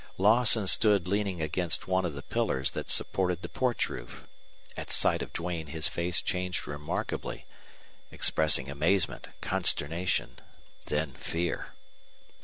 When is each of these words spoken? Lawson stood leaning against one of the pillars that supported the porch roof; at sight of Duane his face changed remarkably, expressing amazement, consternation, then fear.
Lawson 0.17 0.65
stood 0.65 1.07
leaning 1.07 1.43
against 1.43 1.87
one 1.87 2.05
of 2.05 2.15
the 2.15 2.23
pillars 2.23 2.71
that 2.71 2.89
supported 2.89 3.43
the 3.43 3.47
porch 3.47 3.87
roof; 3.87 4.27
at 4.75 4.89
sight 4.89 5.21
of 5.21 5.31
Duane 5.31 5.67
his 5.67 5.87
face 5.87 6.23
changed 6.23 6.67
remarkably, 6.67 7.45
expressing 8.09 8.67
amazement, 8.67 9.27
consternation, 9.43 10.39
then 10.87 11.13
fear. 11.13 11.75